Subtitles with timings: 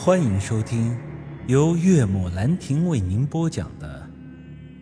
[0.00, 0.96] 欢迎收听
[1.48, 4.08] 由岳母兰亭为您播讲的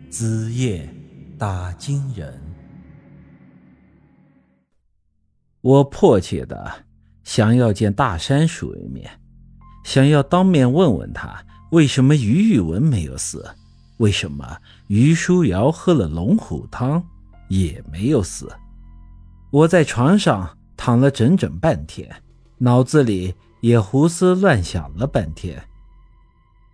[0.11, 0.87] 《子夜
[1.39, 2.31] 打金人》。
[5.61, 6.71] 我迫切的
[7.23, 9.09] 想要见大山叔一面，
[9.83, 13.43] 想要当面问问他，为什么于玉文没有死，
[13.97, 14.55] 为什么
[14.85, 17.03] 于书瑶喝了龙虎汤
[17.49, 18.55] 也没有死。
[19.49, 22.07] 我在床上躺了整整半天，
[22.59, 23.33] 脑子里。
[23.67, 25.61] 也胡思乱想了半天。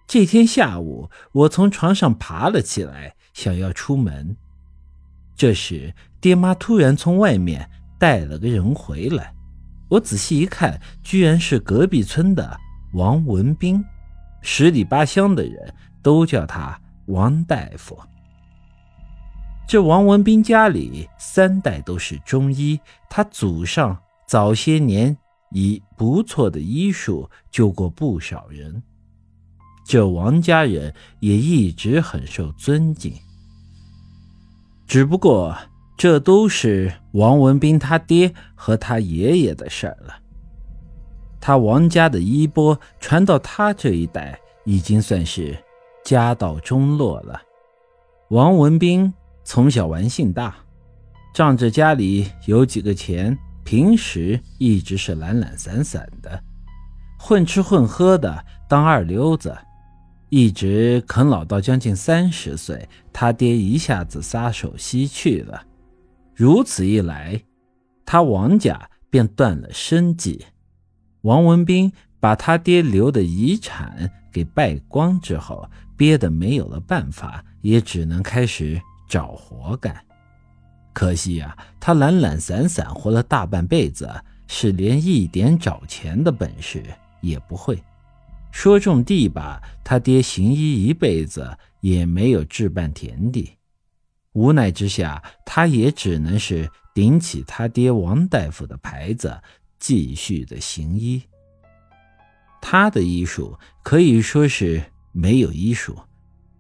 [0.06, 4.38] 这天下午，我从床上爬了起来，想要出门。
[5.36, 9.34] 这时，爹妈突然从外面带了个人回来。
[9.90, 12.56] 我仔细一看，居然是隔壁村的
[12.94, 13.84] 王文斌，
[14.44, 17.98] 十里八乡的人都叫他王大夫。
[19.68, 23.98] 这王文斌家里三代都是中医，他祖上
[24.28, 25.18] 早些年。
[25.54, 28.82] 以不错的医术救过不少人，
[29.86, 33.14] 这王家人也一直很受尊敬。
[34.88, 35.56] 只不过
[35.96, 40.16] 这都是王文斌他爹和他爷爷的事儿了。
[41.40, 45.58] 他王家的衣钵传到他这一代，已经算是
[46.04, 47.42] 家道中落了。
[48.30, 50.56] 王文斌从小玩性大，
[51.34, 53.38] 仗着家里有几个钱。
[53.64, 56.44] 平时一直是懒懒散散的，
[57.18, 59.58] 混吃混喝的当二流子，
[60.30, 65.66] 一直啃老到将近三十岁，他爹一下子撒手西去了。
[66.36, 67.42] 如此一来，
[68.06, 70.46] 他王家便断了生计。
[71.22, 79.96] 王文斌把他爹留的遗产给败光之后，憋得没有了办法，也只能开始找活干。
[80.94, 84.10] 可惜呀，他懒懒散散活了大半辈子，
[84.48, 86.84] 是连一点找钱的本事
[87.20, 87.82] 也不会。
[88.52, 93.58] 说种地吧，他爹行医一辈子也没有置办田地。
[94.34, 99.42] 无奈之下，他也只能是顶起他爹王大夫的牌子，
[99.80, 101.24] 继续的行医。
[102.62, 105.98] 他的医术可以说是没有医术，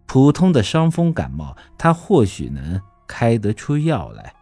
[0.07, 2.81] 普通的伤风感冒，他或许能。
[3.15, 4.33] 开得出药来，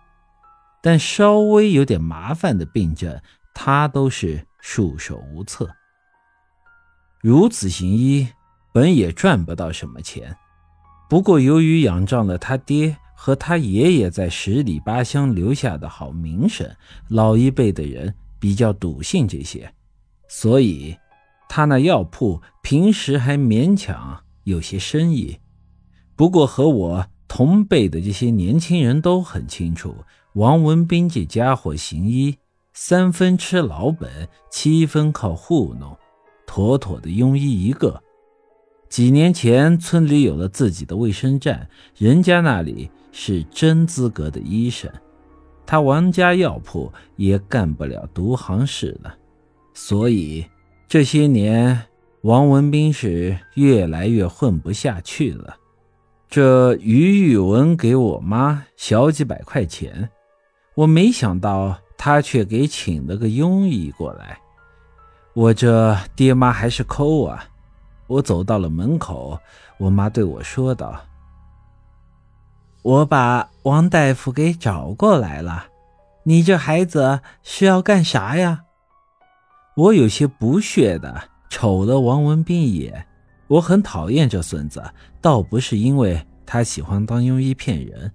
[0.81, 3.21] 但稍微有点麻烦的病症，
[3.53, 5.69] 他都是束手无策。
[7.19, 8.29] 如此行医，
[8.71, 10.33] 本也赚不到什么钱。
[11.09, 16.65] 不过由于仰仗了他爹和他爷爷在十里八乡留下的好名声，
[17.09, 19.69] 老一辈的人比较笃信这些，
[20.29, 20.97] 所以
[21.49, 25.37] 他那药铺平时还勉强有些生意。
[26.15, 27.05] 不过和我。
[27.33, 29.95] 同辈的这些年轻人都很清楚，
[30.33, 32.35] 王文斌这家伙行医，
[32.73, 35.97] 三分吃老本，七分靠糊弄，
[36.45, 38.03] 妥妥的庸医一个。
[38.89, 44.91] 几年前村里有了自己的卫生站，人家那里是真资格的医生，
[45.65, 49.15] 他王家药铺也干不了独行事了。
[49.73, 50.45] 所以
[50.85, 51.81] 这些年，
[52.23, 55.55] 王文斌是越来越混不下去了。
[56.31, 60.09] 这于玉文给我妈小几百块钱，
[60.75, 64.39] 我没想到他却给请了个庸医过来。
[65.33, 67.43] 我这爹妈还是抠啊！
[68.07, 69.37] 我走到了门口，
[69.77, 71.01] 我妈对我说道
[72.81, 75.65] ：“我把王大夫给找过来了，
[76.23, 78.63] 你这孩子是要干啥呀？”
[79.75, 83.05] 我有些不屑的瞅了王文斌一眼。
[83.51, 84.81] 我很讨厌这孙子，
[85.19, 88.09] 倒不是因为他喜欢当庸医骗人，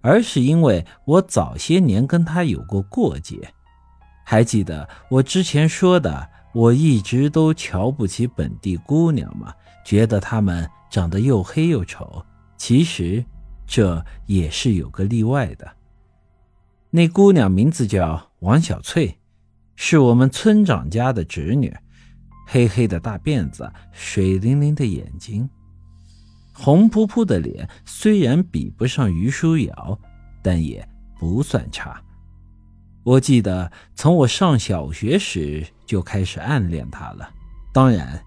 [0.00, 3.54] 而是因为我早些年跟他有过过节。
[4.24, 9.54] 还记得我之前说的，我一直都瞧不起本地姑娘吗？
[9.84, 12.24] 觉得她们长得又黑又丑。
[12.56, 13.24] 其实
[13.68, 15.70] 这也是有个例外的。
[16.90, 19.16] 那姑娘名字叫王小翠，
[19.76, 21.72] 是我们村长家的侄女。
[22.52, 25.48] 黑黑的大辫子，水灵灵的眼睛，
[26.52, 29.96] 红扑扑的脸，虽然比不上于书瑶，
[30.42, 30.84] 但也
[31.16, 32.02] 不算差。
[33.04, 37.30] 我记得从我上小学时就开始暗恋她了。
[37.72, 38.20] 当然，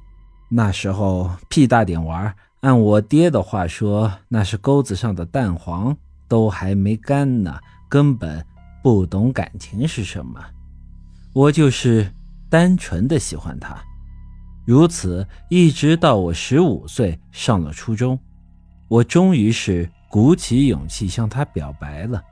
[0.50, 5.96] 那时候屁大点玩，按我爹的话说，那是钩子上的蛋黄
[6.30, 7.60] 都还没干呢，
[7.90, 8.44] 根本
[8.82, 10.42] 不懂感情是什么。
[11.34, 12.10] 我就是
[12.50, 13.78] 单纯的喜欢她。
[14.66, 18.18] 如此一直到我十五岁上了初中，
[18.88, 22.24] 我终于是鼓起勇气向她表白了。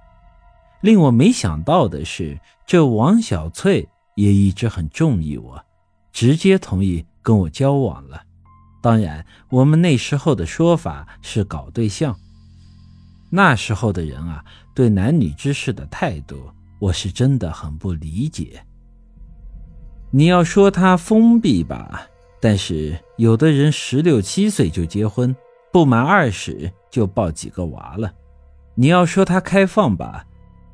[0.81, 5.63] 令我没想到的是，这王小翠也一直很中意我，
[6.11, 8.21] 直接同意跟我交往了。
[8.81, 12.15] 当然，我们那时候的说法是搞对象。
[13.29, 14.43] 那时候的人啊，
[14.73, 16.49] 对男女之事的态度，
[16.79, 18.63] 我是真的很不理解。
[20.09, 22.07] 你要说他封闭吧，
[22.41, 25.33] 但是有的人十六七岁就结婚，
[25.71, 28.11] 不满二十就抱几个娃了。
[28.73, 30.25] 你要说他开放吧，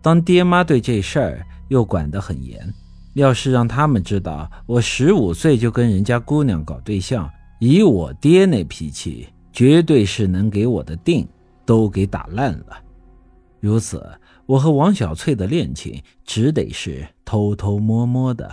[0.01, 2.73] 当爹妈对这事儿又管得很严。
[3.15, 7.29] 要是让他们知道我十五岁就跟人家姑娘搞对象，
[7.59, 11.27] 以我爹那脾气，绝对是能给我的腚
[11.65, 12.77] 都给打烂了。
[13.59, 14.07] 如此，
[14.45, 18.49] 我和王小翠的恋情只得是偷偷摸摸的，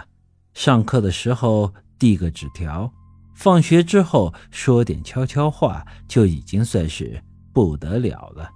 [0.55, 2.91] 上课的时候递个纸条，
[3.35, 7.23] 放学之后说点悄悄话，就已经算是
[7.53, 8.49] 不得了了。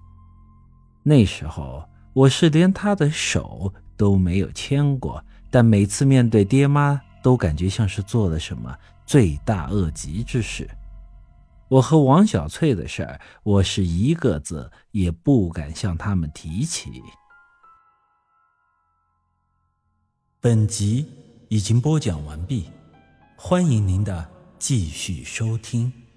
[1.03, 5.23] 那时候我是连他的手都没有牵过。
[5.51, 8.77] 但每次面对爹妈，都感觉像是做了什么
[9.07, 10.69] 罪大恶极之事。
[11.69, 17.03] 我和王小翠的事儿，我是一个字也不敢向他们提起。
[20.39, 21.09] 本集
[21.49, 22.69] 已经播讲完毕，
[23.35, 24.29] 欢迎您的
[24.59, 26.08] 继续收听。